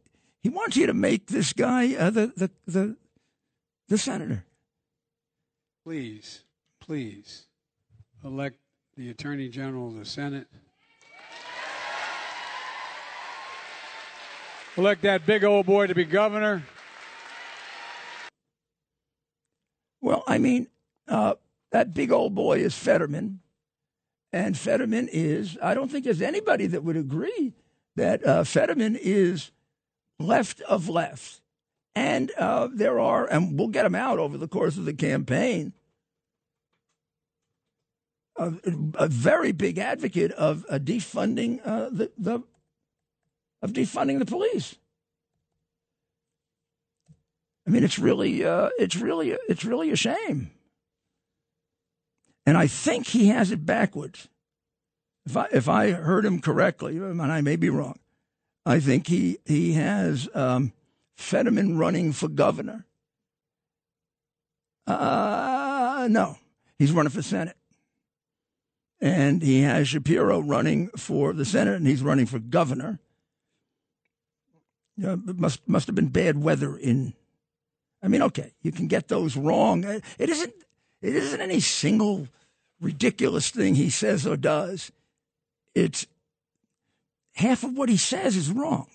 [0.41, 2.95] he, wants you to make this guy uh, the, the, the,
[3.87, 4.45] the senator.
[5.83, 6.43] Please,
[6.79, 7.45] please
[8.23, 8.57] elect
[8.95, 10.47] the Attorney General of the Senate
[14.77, 16.63] Elect that big old boy to be governor.
[19.99, 20.67] Well, I mean,
[21.09, 21.35] uh,
[21.71, 23.40] that big old boy is Fetterman.
[24.33, 27.53] And Fetterman is, I don't think there's anybody that would agree
[27.95, 29.51] that uh, Fetterman is
[30.19, 31.41] left of left.
[31.95, 35.73] And uh, there are, and we'll get him out over the course of the campaign,
[38.37, 38.53] a,
[38.95, 42.41] a very big advocate of uh, defunding uh, the, the
[43.61, 44.75] of defunding the police.
[47.67, 50.51] I mean, it's really, uh, it's really, it's really a shame.
[52.45, 54.27] And I think he has it backwards.
[55.25, 57.99] If I if I heard him correctly, and I may be wrong,
[58.65, 60.73] I think he he has um,
[61.15, 62.85] Fetterman running for governor.
[64.87, 66.37] Uh, no,
[66.79, 67.55] he's running for Senate.
[68.99, 72.99] And he has Shapiro running for the Senate, and he's running for governor.
[75.03, 77.13] Uh, must must have been bad weather in.
[78.03, 79.83] I mean, okay, you can get those wrong.
[79.83, 80.53] It isn't.
[81.01, 82.27] It isn't any single
[82.79, 84.91] ridiculous thing he says or does.
[85.73, 86.05] It's
[87.35, 88.87] half of what he says is wrong.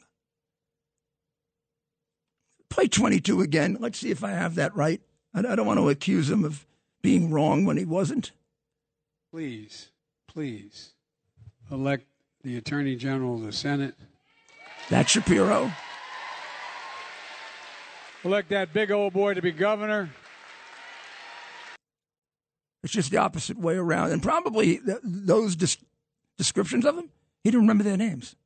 [2.68, 3.78] Play 22 again.
[3.80, 5.00] Let's see if I have that right.
[5.34, 6.66] I don't want to accuse him of
[7.02, 8.32] being wrong when he wasn't.
[9.30, 9.88] Please,
[10.26, 10.92] please
[11.70, 12.06] elect
[12.42, 13.94] the Attorney General of the Senate.
[14.88, 15.72] That's Shapiro.
[18.24, 20.10] Elect that big old boy to be governor.
[22.86, 24.12] It's just the opposite way around.
[24.12, 25.84] And probably th- those des-
[26.38, 27.10] descriptions of them,
[27.42, 28.36] he didn't remember their names.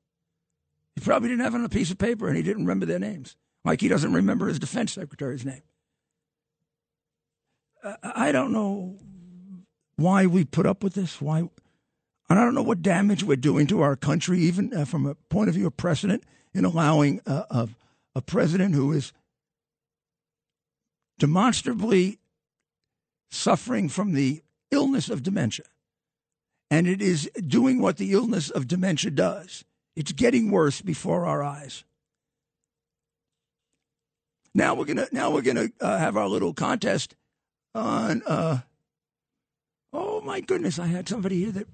[0.96, 2.98] He probably didn't have it on a piece of paper and he didn't remember their
[2.98, 3.36] names.
[3.66, 5.60] Like he doesn't remember his defense secretary's name.
[7.84, 8.96] Uh, I don't know
[9.96, 11.20] why we put up with this.
[11.20, 11.50] Why, and
[12.30, 15.50] I don't know what damage we're doing to our country, even uh, from a point
[15.50, 16.24] of view of precedent,
[16.54, 17.68] in allowing uh, a,
[18.14, 19.12] a president who is
[21.18, 22.19] demonstrably
[23.30, 25.66] suffering from the illness of dementia.
[26.70, 29.64] And it is doing what the illness of dementia does.
[29.96, 31.84] It's getting worse before our eyes.
[34.54, 37.14] Now we're gonna now we're gonna uh, have our little contest
[37.74, 38.22] on.
[38.26, 38.60] Uh,
[39.92, 40.78] oh my goodness!
[40.78, 41.68] I had somebody here that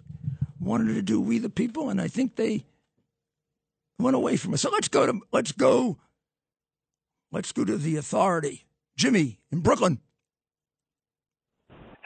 [0.60, 2.64] wanted to do "We the People," and I think they
[3.98, 4.62] went away from us.
[4.62, 5.96] So let's go to let's go.
[7.32, 8.66] Let's go to the authority.
[8.96, 10.00] Jimmy in Brooklyn.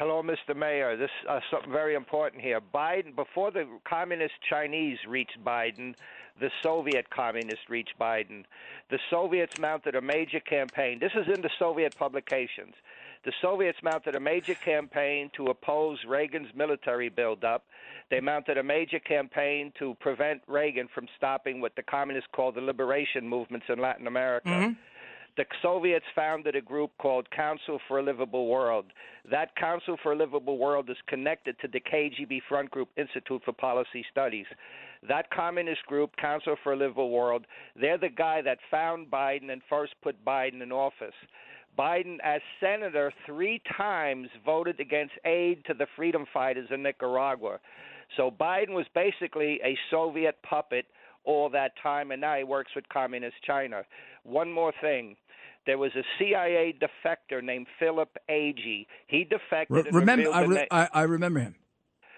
[0.00, 0.56] Hello, Mr.
[0.56, 0.96] Mayor.
[0.96, 2.58] This uh, something very important here.
[2.58, 5.94] Biden, before the communist Chinese reached Biden,
[6.40, 8.44] the Soviet communists reached Biden.
[8.88, 11.00] The Soviets mounted a major campaign.
[11.00, 12.72] This is in the Soviet publications.
[13.26, 17.66] The Soviets mounted a major campaign to oppose Reagan's military buildup.
[18.10, 22.62] They mounted a major campaign to prevent Reagan from stopping what the communists called the
[22.62, 24.48] liberation movements in Latin America.
[24.48, 24.72] Mm-hmm.
[25.36, 28.86] The Soviets founded a group called Council for a Livable World.
[29.30, 33.52] That Council for a Livable World is connected to the KGB Front Group Institute for
[33.52, 34.46] Policy Studies.
[35.08, 37.46] That communist group, Council for a Livable World,
[37.80, 41.14] they're the guy that found Biden and first put Biden in office.
[41.78, 47.60] Biden, as senator, three times voted against aid to the freedom fighters in Nicaragua.
[48.16, 50.86] So Biden was basically a Soviet puppet
[51.24, 53.82] all that time, and now he works with Communist China.
[54.22, 55.16] One more thing.
[55.66, 58.86] There was a CIA defector named Philip Agee.
[59.06, 59.86] He defected.
[59.86, 61.54] Re- remember, I, re- I, I, remember him.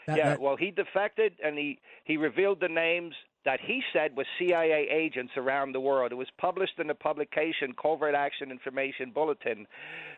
[0.07, 0.41] That, yeah, that...
[0.41, 5.33] well, he defected, and he he revealed the names that he said were CIA agents
[5.37, 6.13] around the world.
[6.13, 9.67] It was published in the publication Covert Action Information Bulletin.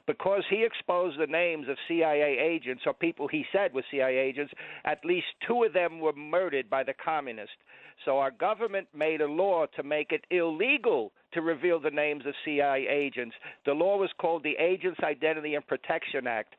[0.07, 4.53] Because he exposed the names of CIA agents, or people he said were CIA agents,
[4.85, 7.57] at least two of them were murdered by the communists.
[8.05, 12.35] So our government made a law to make it illegal to reveal the names of
[12.45, 13.35] CIA agents.
[13.67, 16.55] The law was called the Agents Identity and Protection Act.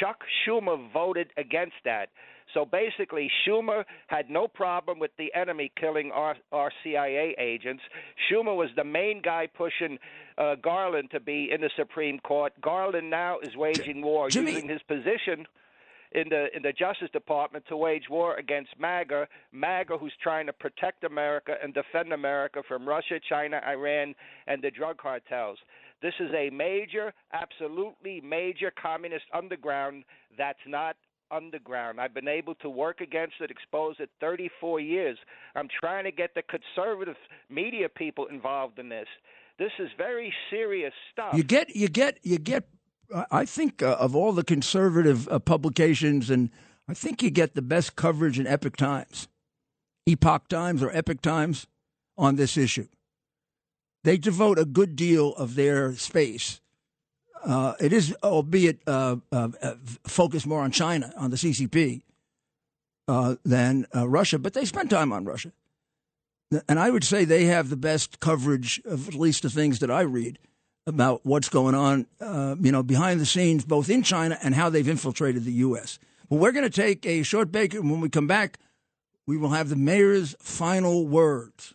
[0.00, 2.08] Chuck Schumer voted against that.
[2.54, 7.82] So basically, Schumer had no problem with the enemy killing our, our CIA agents.
[8.30, 9.98] Schumer was the main guy pushing
[10.38, 12.52] uh, Garland to be in the Supreme Court.
[12.60, 14.52] Garland now is waging war Jimmy.
[14.52, 15.46] using his position
[16.12, 20.52] in the in the Justice Department to wage war against MAGA, MAGA who's trying to
[20.52, 24.14] protect America and defend America from Russia, China, Iran,
[24.46, 25.58] and the drug cartels.
[26.00, 30.04] This is a major, absolutely major communist underground
[30.36, 30.96] that's not
[31.30, 32.00] underground.
[32.00, 35.18] I've been able to work against it, expose it 34 years.
[35.54, 37.16] I'm trying to get the conservative
[37.50, 39.06] media people involved in this.
[39.58, 41.34] This is very serious stuff.
[41.34, 42.68] You get, you get, you get.
[43.30, 46.50] I think uh, of all the conservative uh, publications, and
[46.88, 49.28] I think you get the best coverage in Epoch Times,
[50.06, 51.66] Epoch Times or Epic Times
[52.16, 52.88] on this issue.
[54.04, 56.60] They devote a good deal of their space
[57.44, 59.74] uh, it is, albeit uh, uh, uh,
[60.06, 62.02] focused more on China, on the CCP,
[63.44, 65.52] than Russia, but they spend time on Russia.
[66.68, 69.90] And I would say they have the best coverage of at least the things that
[69.90, 70.38] I read
[70.88, 74.70] about what's going on, uh, you know, behind the scenes, both in China and how
[74.70, 75.98] they've infiltrated the U.S.
[76.28, 78.58] Well, we're going to take a short break, and when we come back,
[79.26, 81.74] we will have the mayor's final words.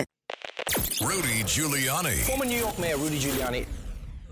[1.01, 2.15] Rudy Giuliani.
[2.27, 3.65] Former New York Mayor Rudy Giuliani.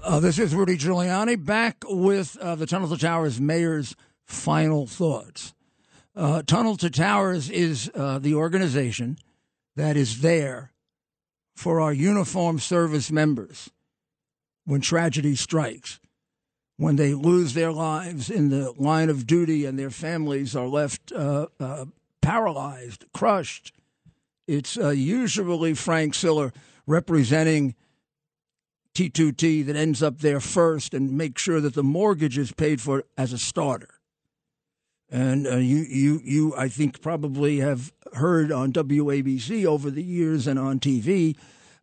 [0.03, 3.95] Uh, this is Rudy Giuliani back with uh, the Tunnel to Towers mayor's
[4.25, 5.53] final thoughts.
[6.15, 9.17] Uh, Tunnel to Towers is uh, the organization
[9.75, 10.71] that is there
[11.55, 13.71] for our uniformed service members
[14.65, 15.99] when tragedy strikes,
[16.77, 21.11] when they lose their lives in the line of duty and their families are left
[21.11, 21.85] uh, uh,
[22.21, 23.73] paralyzed, crushed
[24.49, 26.51] it's uh, usually Frank Siller
[26.87, 27.75] representing
[28.95, 33.03] T2T that ends up there first and make sure that the mortgage is paid for
[33.15, 33.99] as a starter.
[35.11, 40.47] And uh, you, you, you, I think, probably have heard on WABC over the years
[40.47, 41.35] and on TV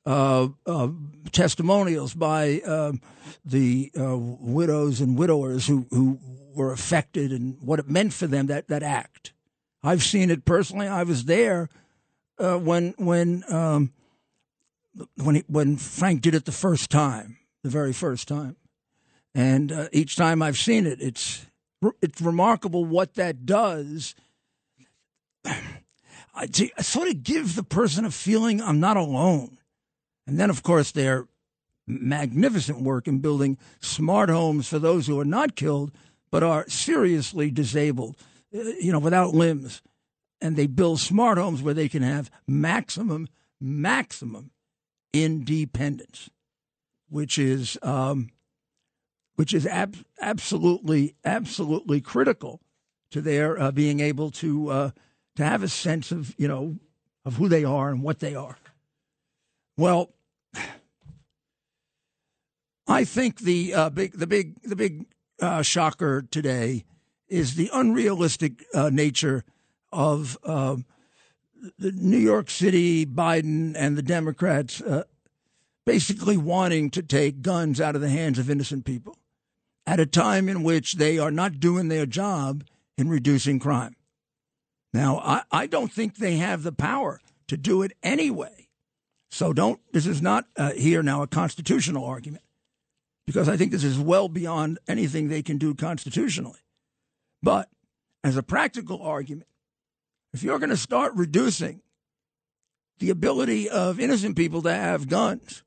[0.04, 0.88] uh, uh,
[1.32, 3.00] testimonials by um,
[3.44, 6.18] the uh, widows and widowers who, who
[6.54, 9.32] were affected and what it meant for them that that act.
[9.82, 10.88] I've seen it personally.
[10.88, 11.68] I was there
[12.38, 13.92] uh, when when um,
[15.16, 18.56] when he, when Frank did it the first time, the very first time,
[19.34, 21.46] and uh, each time I've seen it, it's
[22.00, 24.14] it's remarkable what that does.
[26.34, 29.58] I, to sort of give the person a feeling I'm not alone,
[30.26, 31.28] and then of course their
[31.86, 35.92] magnificent work in building smart homes for those who are not killed
[36.32, 38.16] but are seriously disabled,
[38.52, 39.80] uh, you know, without limbs
[40.40, 43.28] and they build smart homes where they can have maximum,
[43.60, 44.50] maximum
[45.12, 46.30] independence,
[47.08, 48.28] which is um,
[49.36, 52.60] which is ab- absolutely, absolutely critical
[53.10, 54.90] to their uh, being able to uh,
[55.36, 56.76] to have a sense of you know
[57.24, 58.56] of who they are and what they are.
[59.76, 60.12] Well,
[62.86, 65.06] I think the uh, big the big the big
[65.40, 66.84] uh, shocker today
[67.28, 69.44] is the unrealistic uh, nature
[69.96, 70.76] of uh,
[71.78, 75.04] the New York City, Biden, and the Democrats uh,
[75.86, 79.16] basically wanting to take guns out of the hands of innocent people
[79.86, 82.64] at a time in which they are not doing their job
[82.98, 83.96] in reducing crime.
[84.92, 88.68] Now, I, I don't think they have the power to do it anyway.
[89.30, 92.44] So don't, this is not uh, here now a constitutional argument.
[93.26, 96.60] because I think this is well beyond anything they can do constitutionally.
[97.42, 97.68] But
[98.22, 99.48] as a practical argument,
[100.36, 101.80] if you're going to start reducing
[102.98, 105.62] the ability of innocent people to have guns,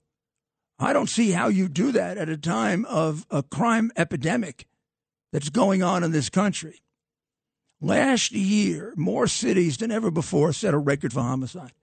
[0.77, 4.67] I don't see how you do that at a time of a crime epidemic
[5.33, 6.83] that's going on in this country.
[7.81, 11.73] Last year, more cities than ever before set a record for homicide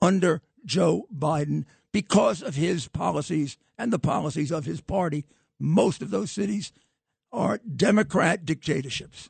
[0.00, 5.26] under Joe Biden because of his policies and the policies of his party.
[5.60, 6.72] Most of those cities
[7.30, 9.28] are Democrat dictatorships.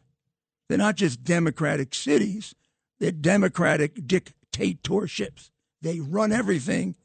[0.68, 2.54] They're not just Democratic cities,
[3.00, 5.50] they're Democratic dictatorships.
[5.82, 6.96] They run everything,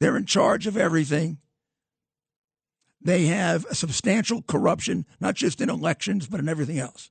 [0.00, 1.38] they're in charge of everything.
[3.04, 7.10] They have substantial corruption, not just in elections, but in everything else.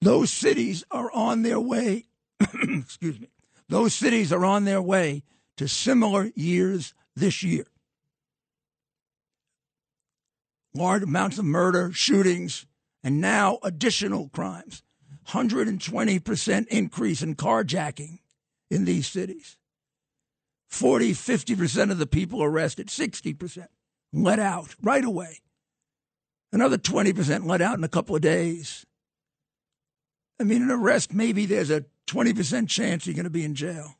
[0.00, 2.04] Those cities are on their way,
[2.40, 3.28] excuse me,
[3.68, 5.22] those cities are on their way
[5.56, 7.66] to similar years this year.
[10.74, 12.66] Large amounts of murder, shootings,
[13.04, 14.82] and now additional crimes.
[15.28, 18.18] 120% increase in carjacking
[18.70, 19.56] in these cities.
[20.68, 23.68] 40, 50% of the people arrested, 60%
[24.12, 25.40] let out right away.
[26.52, 28.86] Another 20% let out in a couple of days.
[30.40, 33.96] I mean, an arrest, maybe there's a 20% chance you're going to be in jail.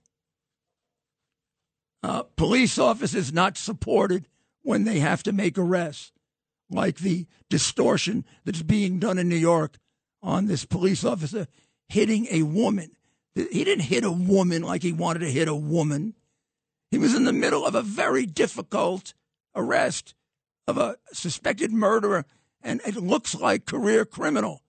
[2.02, 4.26] Uh, police officers not supported
[4.62, 6.12] when they have to make arrests,
[6.74, 9.78] like the distortion that's being done in New York
[10.22, 11.46] on this police officer
[11.88, 12.90] hitting a woman.
[13.34, 16.14] He didn't hit a woman like he wanted to hit a woman.
[16.90, 19.14] He was in the middle of a very difficult
[19.54, 20.14] arrest
[20.66, 22.24] of a suspected murderer,
[22.62, 24.62] and it looks like career criminal.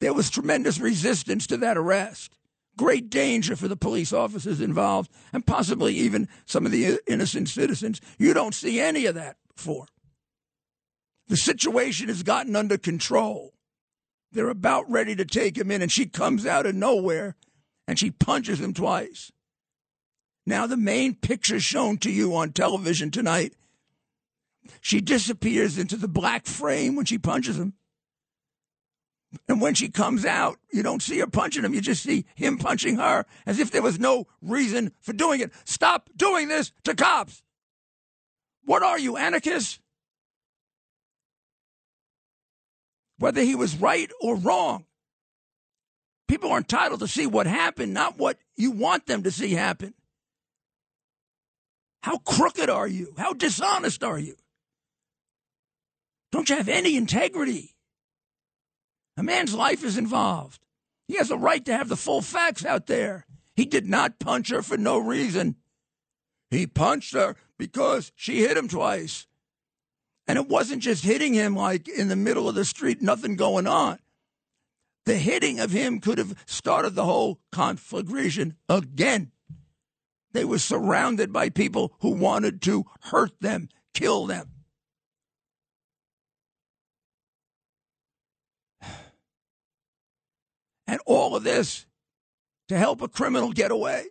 [0.00, 2.36] There was tremendous resistance to that arrest,
[2.76, 8.00] great danger for the police officers involved, and possibly even some of the innocent citizens.
[8.18, 9.86] You don't see any of that before.
[11.28, 13.54] The situation has gotten under control.
[14.32, 17.36] They're about ready to take him in, and she comes out of nowhere
[17.86, 19.30] and she punches him twice.
[20.46, 23.54] Now, the main picture shown to you on television tonight,
[24.80, 27.74] she disappears into the black frame when she punches him.
[29.48, 31.74] And when she comes out, you don't see her punching him.
[31.74, 35.52] You just see him punching her as if there was no reason for doing it.
[35.64, 37.42] Stop doing this to cops.
[38.64, 39.80] What are you, anarchists?
[43.24, 44.84] Whether he was right or wrong,
[46.28, 49.94] people are entitled to see what happened, not what you want them to see happen.
[52.02, 53.14] How crooked are you?
[53.16, 54.36] How dishonest are you?
[56.32, 57.74] Don't you have any integrity?
[59.16, 60.60] A man's life is involved.
[61.08, 63.24] He has a right to have the full facts out there.
[63.56, 65.56] He did not punch her for no reason.
[66.50, 69.26] He punched her because she hit him twice.
[70.26, 73.66] And it wasn't just hitting him like in the middle of the street, nothing going
[73.66, 73.98] on.
[75.04, 79.32] The hitting of him could have started the whole conflagration again.
[80.32, 84.50] They were surrounded by people who wanted to hurt them, kill them.
[90.86, 91.86] And all of this
[92.68, 94.06] to help a criminal get away.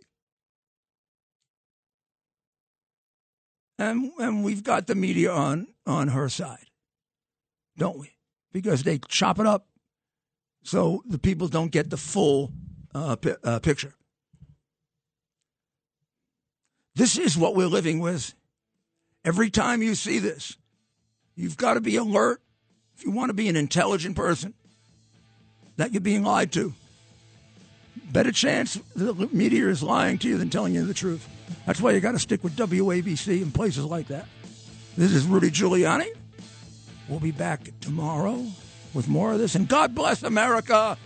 [3.78, 6.66] And, and we've got the media on, on her side,
[7.78, 8.12] don't we?
[8.52, 9.68] Because they chop it up
[10.64, 12.52] so the people don't get the full
[12.96, 13.94] uh, uh, picture.
[16.96, 18.34] This is what we're living with.
[19.26, 20.58] Every time you see this,
[21.36, 22.42] you've got to be alert
[22.96, 24.54] if you want to be an intelligent person
[25.78, 26.74] that you're being lied to.
[28.12, 31.28] Better chance the media is lying to you than telling you the truth.
[31.66, 34.28] That's why you got to stick with WABC and places like that.
[34.96, 36.06] This is Rudy Giuliani.
[37.10, 38.46] We'll be back tomorrow
[38.94, 39.56] with more of this.
[39.56, 40.98] And God bless America.